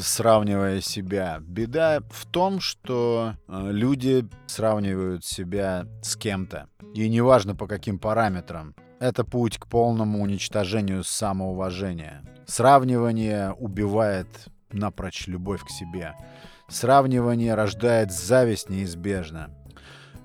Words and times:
сравнивая 0.00 0.80
себя. 0.80 1.38
Беда 1.40 2.00
в 2.10 2.26
том, 2.26 2.60
что 2.60 3.34
э, 3.46 3.68
люди 3.70 4.26
сравнивают 4.46 5.24
себя 5.24 5.86
с 6.02 6.16
кем-то. 6.16 6.68
И 6.94 7.08
неважно 7.08 7.54
по 7.54 7.66
каким 7.66 7.98
параметрам. 7.98 8.74
Это 9.00 9.24
путь 9.24 9.58
к 9.58 9.66
полному 9.66 10.22
уничтожению 10.22 11.04
самоуважения. 11.04 12.22
Сравнивание 12.46 13.52
убивает 13.52 14.28
напрочь 14.72 15.26
любовь 15.26 15.64
к 15.64 15.70
себе. 15.70 16.14
Сравнивание 16.68 17.54
рождает 17.54 18.12
зависть 18.12 18.68
неизбежно. 18.68 19.50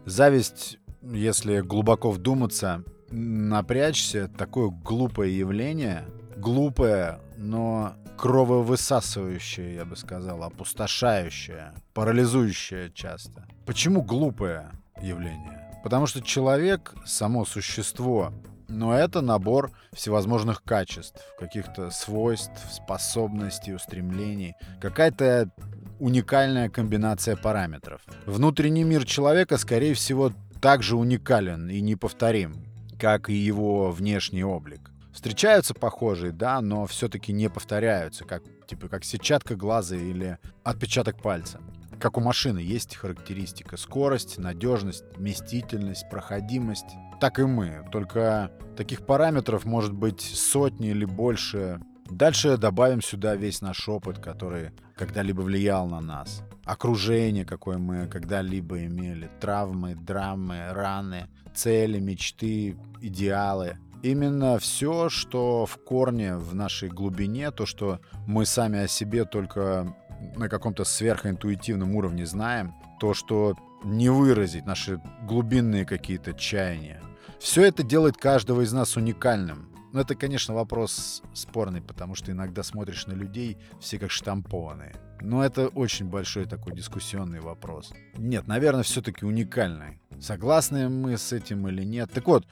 Зависть, 0.05 0.79
если 1.01 1.61
глубоко 1.61 2.11
вдуматься, 2.11 2.83
напрячься, 3.13 4.27
такое 4.27 4.69
глупое 4.69 5.37
явление, 5.37 6.05
глупое, 6.35 7.19
но 7.37 7.93
крововысасывающее, 8.17 9.75
я 9.75 9.85
бы 9.85 9.95
сказал, 9.95 10.43
опустошающее, 10.43 11.73
парализующее 11.93 12.91
часто. 12.91 13.45
Почему 13.65 14.01
глупое 14.01 14.71
явление? 15.01 15.69
Потому 15.83 16.07
что 16.07 16.21
человек— 16.21 16.95
само 17.05 17.45
существо, 17.45 18.33
но 18.67 18.97
это 18.97 19.21
набор 19.21 19.71
всевозможных 19.91 20.63
качеств, 20.63 21.21
каких-то 21.39 21.91
свойств, 21.91 22.59
способностей, 22.71 23.73
устремлений, 23.73 24.55
какая-то 24.81 25.51
уникальная 25.99 26.69
комбинация 26.69 27.35
параметров. 27.35 28.01
Внутренний 28.25 28.83
мир 28.83 29.05
человека, 29.05 29.57
скорее 29.57 29.93
всего, 29.93 30.31
также 30.61 30.95
уникален 30.95 31.69
и 31.69 31.81
неповторим, 31.81 32.72
как 33.03 33.29
и 33.29 33.33
его 33.33 33.91
внешний 33.91 34.45
облик. 34.45 34.89
Встречаются 35.11 35.73
похожие, 35.73 36.31
да, 36.31 36.61
но 36.61 36.85
все-таки 36.85 37.33
не 37.33 37.49
повторяются, 37.49 38.23
как, 38.23 38.43
типа, 38.65 38.87
как 38.87 39.03
сетчатка 39.03 39.57
глаза 39.57 39.97
или 39.97 40.37
отпечаток 40.63 41.21
пальца. 41.21 41.59
Как 41.99 42.17
у 42.17 42.21
машины 42.21 42.59
есть 42.59 42.95
характеристика 42.95 43.75
скорость, 43.75 44.37
надежность, 44.37 45.03
вместительность, 45.17 46.09
проходимость. 46.09 46.95
Так 47.19 47.39
и 47.39 47.43
мы, 47.43 47.85
только 47.91 48.53
таких 48.77 49.05
параметров 49.05 49.65
может 49.65 49.91
быть 49.91 50.21
сотни 50.21 50.91
или 50.91 51.03
больше. 51.03 51.81
Дальше 52.05 52.55
добавим 52.55 53.01
сюда 53.01 53.35
весь 53.35 53.59
наш 53.59 53.89
опыт, 53.89 54.19
который 54.19 54.71
когда-либо 54.95 55.41
влиял 55.41 55.87
на 55.87 55.99
нас. 55.99 56.41
Окружение, 56.65 57.45
какое 57.45 57.77
мы 57.77 58.07
когда-либо 58.07 58.85
имели. 58.85 59.29
Травмы, 59.39 59.95
драмы, 59.95 60.71
раны, 60.71 61.27
цели, 61.53 61.99
мечты, 61.99 62.77
идеалы. 63.01 63.77
Именно 64.01 64.59
все, 64.59 65.09
что 65.09 65.65
в 65.65 65.77
корне, 65.77 66.37
в 66.37 66.55
нашей 66.55 66.89
глубине, 66.89 67.51
то, 67.51 67.65
что 67.65 67.99
мы 68.27 68.45
сами 68.45 68.79
о 68.79 68.87
себе 68.87 69.25
только 69.25 69.95
на 70.35 70.49
каком-то 70.49 70.83
сверхинтуитивном 70.83 71.95
уровне 71.95 72.25
знаем, 72.25 72.73
то, 72.99 73.13
что 73.13 73.55
не 73.83 74.09
выразить, 74.09 74.65
наши 74.65 75.01
глубинные 75.27 75.85
какие-то 75.85 76.33
чаяния. 76.33 77.01
Все 77.39 77.63
это 77.63 77.83
делает 77.83 78.15
каждого 78.17 78.61
из 78.61 78.71
нас 78.71 78.95
уникальным. 78.95 79.72
Но 79.93 80.01
это, 80.01 80.15
конечно, 80.15 80.55
вопрос 80.55 81.21
спорный, 81.33 81.79
потому 81.79 82.15
что 82.15 82.31
иногда 82.31 82.63
смотришь 82.63 83.05
на 83.05 83.13
людей, 83.13 83.57
все 83.79 83.99
как 83.99 84.09
штампованные. 84.09 84.95
Но 85.21 85.45
это 85.45 85.67
очень 85.67 86.07
большой 86.07 86.45
такой 86.45 86.75
дискуссионный 86.75 87.39
вопрос. 87.39 87.93
Нет, 88.17 88.47
наверное, 88.47 88.81
все-таки 88.81 89.23
уникальный. 89.23 89.99
Согласны 90.19 90.89
мы 90.89 91.15
с 91.15 91.31
этим 91.31 91.67
или 91.67 91.83
нет? 91.83 92.09
Так 92.11 92.27
вот, 92.27 92.47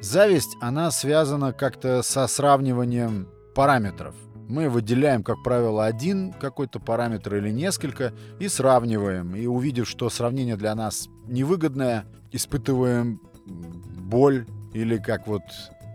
зависть, 0.00 0.56
она 0.62 0.90
связана 0.90 1.52
как-то 1.52 2.02
со 2.02 2.26
сравниванием 2.26 3.28
параметров. 3.54 4.14
Мы 4.48 4.70
выделяем, 4.70 5.22
как 5.22 5.42
правило, 5.42 5.84
один 5.84 6.32
какой-то 6.32 6.80
параметр 6.80 7.34
или 7.34 7.50
несколько 7.50 8.14
и 8.40 8.48
сравниваем. 8.48 9.36
И 9.36 9.46
увидев, 9.46 9.86
что 9.86 10.08
сравнение 10.08 10.56
для 10.56 10.74
нас 10.74 11.08
невыгодное, 11.26 12.06
испытываем 12.32 13.20
боль 13.44 14.46
или 14.72 14.96
как 14.96 15.26
вот 15.26 15.42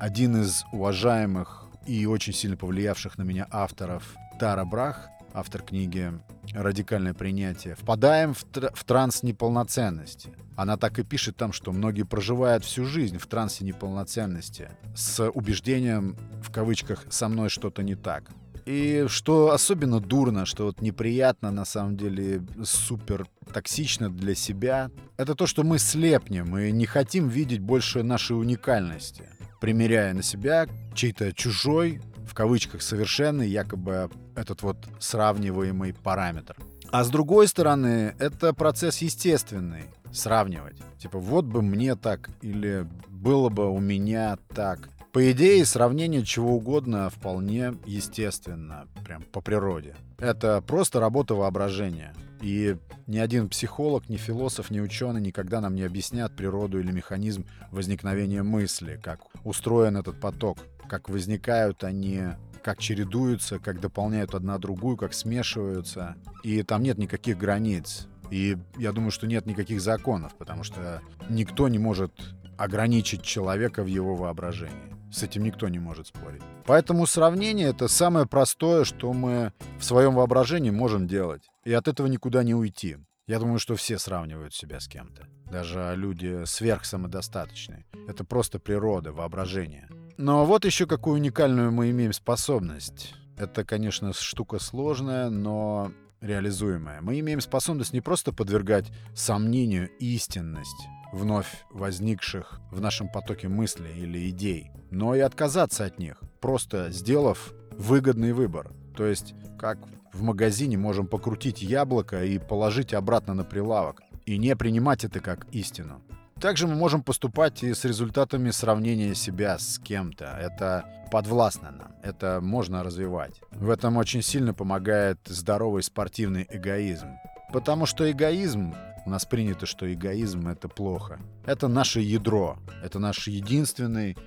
один 0.01 0.41
из 0.41 0.65
уважаемых 0.71 1.65
и 1.85 2.07
очень 2.07 2.33
сильно 2.33 2.57
повлиявших 2.57 3.19
на 3.19 3.21
меня 3.21 3.45
авторов 3.51 4.15
Тара 4.39 4.65
Брах, 4.65 5.09
автор 5.31 5.61
книги 5.61 6.11
«Радикальное 6.53 7.13
принятие», 7.13 7.75
впадаем 7.75 8.33
в, 8.33 8.43
тр 8.43 8.71
в 8.73 8.83
транс 8.83 9.21
неполноценности. 9.21 10.31
Она 10.55 10.77
так 10.77 10.97
и 10.97 11.03
пишет 11.03 11.37
там, 11.37 11.53
что 11.53 11.71
многие 11.71 12.01
проживают 12.01 12.65
всю 12.65 12.85
жизнь 12.85 13.19
в 13.19 13.27
трансе 13.27 13.63
неполноценности 13.63 14.69
с 14.95 15.29
убеждением, 15.29 16.17
в 16.41 16.51
кавычках, 16.51 17.05
«со 17.11 17.29
мной 17.29 17.49
что-то 17.49 17.83
не 17.83 17.93
так». 17.93 18.31
И 18.65 19.05
что 19.07 19.51
особенно 19.51 19.99
дурно, 19.99 20.47
что 20.47 20.65
вот 20.65 20.81
неприятно, 20.81 21.51
на 21.51 21.65
самом 21.65 21.95
деле, 21.95 22.43
супер 22.63 23.27
токсично 23.53 24.09
для 24.09 24.33
себя, 24.33 24.89
это 25.17 25.35
то, 25.35 25.45
что 25.45 25.63
мы 25.63 25.77
слепнем 25.77 26.57
и 26.57 26.71
не 26.71 26.87
хотим 26.87 27.27
видеть 27.27 27.59
больше 27.59 28.01
нашей 28.01 28.39
уникальности, 28.39 29.29
примеряя 29.61 30.13
на 30.13 30.23
себя 30.23 30.67
чей-то 30.93 31.31
чужой, 31.31 32.01
в 32.27 32.33
кавычках, 32.33 32.81
совершенный, 32.81 33.47
якобы 33.47 34.09
этот 34.35 34.63
вот 34.63 34.77
сравниваемый 34.99 35.93
параметр. 35.93 36.57
А 36.91 37.05
с 37.05 37.09
другой 37.09 37.47
стороны, 37.47 38.15
это 38.19 38.53
процесс 38.53 38.97
естественный, 38.97 39.83
сравнивать. 40.11 40.77
Типа, 40.97 41.19
вот 41.19 41.45
бы 41.45 41.61
мне 41.61 41.95
так, 41.95 42.29
или 42.41 42.87
было 43.07 43.49
бы 43.49 43.69
у 43.69 43.79
меня 43.79 44.37
так. 44.53 44.89
По 45.11 45.29
идее, 45.31 45.65
сравнение 45.65 46.23
чего 46.23 46.55
угодно 46.55 47.09
вполне 47.09 47.73
естественно, 47.85 48.87
прям 49.03 49.23
по 49.23 49.41
природе. 49.41 49.95
Это 50.17 50.61
просто 50.61 51.01
работа 51.01 51.35
воображения. 51.35 52.13
И 52.41 52.77
ни 53.07 53.17
один 53.17 53.49
психолог, 53.49 54.07
ни 54.07 54.15
философ, 54.15 54.71
ни 54.71 54.79
ученый 54.79 55.19
никогда 55.19 55.59
нам 55.59 55.75
не 55.75 55.83
объяснят 55.83 56.33
природу 56.35 56.79
или 56.79 56.91
механизм 56.91 57.45
возникновения 57.71 58.41
мысли, 58.41 58.99
как 59.03 59.19
устроен 59.43 59.97
этот 59.97 60.19
поток, 60.19 60.59
как 60.87 61.09
возникают 61.09 61.83
они 61.83 62.23
как 62.63 62.79
чередуются, 62.79 63.59
как 63.59 63.81
дополняют 63.81 64.33
одна 64.33 64.57
другую, 64.59 64.95
как 64.95 65.13
смешиваются. 65.13 66.15
И 66.43 66.63
там 66.63 66.83
нет 66.83 66.97
никаких 66.97 67.37
границ. 67.37 68.07
И 68.29 68.57
я 68.77 68.91
думаю, 68.91 69.11
что 69.11 69.27
нет 69.27 69.45
никаких 69.45 69.81
законов, 69.81 70.35
потому 70.37 70.63
что 70.63 71.01
никто 71.27 71.67
не 71.67 71.79
может 71.79 72.13
ограничить 72.57 73.23
человека 73.23 73.83
в 73.83 73.87
его 73.87 74.15
воображении. 74.15 74.90
С 75.11 75.23
этим 75.23 75.43
никто 75.43 75.67
не 75.67 75.79
может 75.79 76.07
спорить. 76.07 76.41
Поэтому 76.65 77.05
сравнение— 77.05 77.67
это 77.69 77.87
самое 77.87 78.25
простое, 78.25 78.85
что 78.85 79.11
мы 79.13 79.51
в 79.77 79.83
своем 79.83 80.15
воображении 80.15 80.69
можем 80.69 81.07
делать. 81.07 81.43
И 81.65 81.73
от 81.73 81.87
этого 81.87 82.07
никуда 82.07 82.43
не 82.43 82.55
уйти. 82.55 82.97
Я 83.27 83.39
думаю, 83.39 83.59
что 83.59 83.75
все 83.75 83.97
сравнивают 83.97 84.53
себя 84.53 84.79
с 84.79 84.87
кем-то. 84.87 85.27
Даже 85.51 85.93
люди 85.95 86.43
сверхсамодостаточные. 86.45 87.85
Это 88.07 88.23
просто 88.23 88.57
природа, 88.59 89.11
воображение. 89.11 89.89
Но 90.17 90.45
вот 90.45 90.65
еще 90.65 90.85
какую 90.85 91.15
уникальную 91.15 91.71
мы 91.71 91.91
имеем 91.91 92.13
способность. 92.13 93.13
Это, 93.37 93.65
конечно, 93.65 94.13
штука 94.13 94.59
сложная, 94.59 95.29
но 95.29 95.91
реализуемая. 96.21 97.01
Мы 97.01 97.19
имеем 97.19 97.41
способность 97.41 97.93
не 97.93 98.01
просто 98.01 98.31
подвергать 98.31 98.91
сомнению 99.13 99.89
истинность 99.99 100.87
вновь 101.11 101.65
возникших 101.71 102.61
в 102.71 102.79
нашем 102.79 103.09
потоке 103.09 103.47
мыслей 103.47 103.93
или 103.97 104.29
идей, 104.29 104.71
но 104.89 105.13
и 105.15 105.19
отказаться 105.19 105.85
от 105.85 105.99
них, 105.99 106.21
просто 106.39 106.91
сделав 106.91 107.53
выгодный 107.71 108.33
выбор. 108.33 108.71
То 108.95 109.05
есть, 109.05 109.33
как 109.59 109.79
в 110.13 110.21
магазине 110.21 110.77
можем 110.77 111.07
покрутить 111.07 111.61
яблоко 111.61 112.23
и 112.23 112.37
положить 112.37 112.93
обратно 112.93 113.33
на 113.33 113.43
прилавок, 113.43 114.01
и 114.25 114.37
не 114.37 114.55
принимать 114.55 115.03
это 115.03 115.19
как 115.19 115.47
истину. 115.51 116.01
Также 116.41 116.65
мы 116.65 116.73
можем 116.73 117.03
поступать 117.03 117.61
и 117.61 117.71
с 117.71 117.85
результатами 117.85 118.49
сравнения 118.49 119.13
себя 119.13 119.59
с 119.59 119.77
кем-то. 119.77 120.25
Это 120.41 120.85
подвластно 121.11 121.69
нам, 121.69 121.91
это 122.01 122.39
можно 122.41 122.83
развивать. 122.83 123.39
В 123.51 123.69
этом 123.69 123.97
очень 123.97 124.23
сильно 124.23 124.51
помогает 124.51 125.19
здоровый 125.25 125.83
спортивный 125.83 126.47
эгоизм. 126.49 127.09
Потому 127.53 127.85
что 127.85 128.09
эгоизм 128.09 128.73
у 129.05 129.09
нас 129.11 129.25
принято, 129.25 129.67
что 129.67 129.91
эгоизм— 129.93 130.47
это 130.49 130.67
плохо. 130.67 131.19
Это 131.45 131.67
наше 131.67 131.99
ядро. 131.99 132.57
Это 132.83 132.97
наш 132.97 133.27
единственный... 133.27 134.17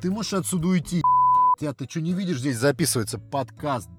Ты 0.00 0.10
можешь 0.10 0.32
отсюда 0.32 0.68
уйти, 0.68 1.02
Я, 1.60 1.74
ты 1.74 1.86
что, 1.88 2.00
не 2.00 2.14
видишь, 2.14 2.38
здесь 2.38 2.56
записывается 2.56 3.18
подкаст, 3.18 3.90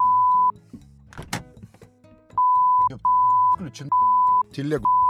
телегу. 4.51 5.02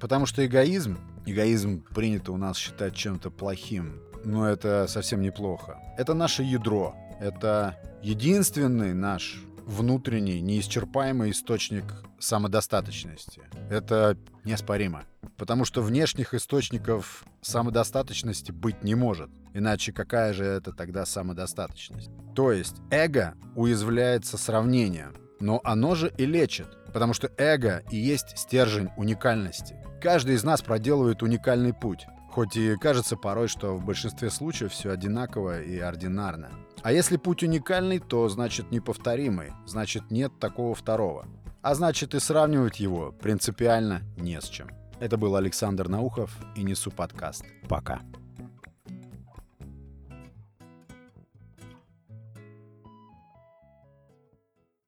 Потому 0.00 0.26
что 0.26 0.44
эгоизм, 0.44 0.98
эгоизм 1.24 1.82
принято 1.94 2.32
у 2.32 2.36
нас 2.36 2.56
считать 2.56 2.94
чем-то 2.94 3.30
плохим, 3.30 4.00
но 4.24 4.48
это 4.48 4.86
совсем 4.88 5.20
неплохо. 5.20 5.78
Это 5.96 6.14
наше 6.14 6.42
ядро. 6.42 6.94
Это 7.20 7.76
единственный 8.02 8.92
наш 8.92 9.40
внутренний, 9.64 10.40
неисчерпаемый 10.40 11.30
источник 11.30 11.84
самодостаточности. 12.18 13.42
Это 13.70 14.16
неоспоримо. 14.44 15.04
Потому 15.36 15.64
что 15.64 15.82
внешних 15.82 16.34
источников 16.34 17.24
самодостаточности 17.42 18.52
быть 18.52 18.82
не 18.82 18.94
может. 18.94 19.30
Иначе 19.54 19.92
какая 19.92 20.32
же 20.32 20.44
это 20.44 20.72
тогда 20.72 21.04
самодостаточность? 21.04 22.10
То 22.34 22.52
есть 22.52 22.76
эго 22.90 23.34
уязвляется 23.54 24.38
сравнением, 24.38 25.14
но 25.40 25.60
оно 25.64 25.94
же 25.94 26.12
и 26.16 26.26
лечит, 26.26 26.68
потому 26.92 27.12
что 27.12 27.30
эго 27.36 27.82
и 27.90 27.96
есть 27.96 28.38
стержень 28.38 28.90
уникальности. 28.96 29.76
Каждый 30.00 30.34
из 30.34 30.44
нас 30.44 30.62
проделывает 30.62 31.22
уникальный 31.22 31.72
путь, 31.72 32.06
хоть 32.30 32.56
и 32.56 32.76
кажется 32.76 33.16
порой, 33.16 33.48
что 33.48 33.76
в 33.76 33.84
большинстве 33.84 34.30
случаев 34.30 34.72
все 34.72 34.90
одинаково 34.90 35.62
и 35.62 35.78
ординарно. 35.78 36.50
А 36.82 36.92
если 36.92 37.16
путь 37.16 37.42
уникальный, 37.42 37.98
то 37.98 38.28
значит 38.28 38.70
неповторимый, 38.70 39.52
значит 39.66 40.10
нет 40.10 40.38
такого 40.38 40.74
второго. 40.74 41.26
А 41.62 41.74
значит 41.74 42.14
и 42.14 42.20
сравнивать 42.20 42.78
его 42.78 43.10
принципиально 43.10 44.02
не 44.16 44.40
с 44.40 44.44
чем. 44.44 44.68
Это 45.00 45.16
был 45.16 45.34
Александр 45.34 45.88
Наухов 45.88 46.30
и 46.54 46.62
Несу 46.62 46.90
подкаст. 46.90 47.44
Пока. 47.68 48.00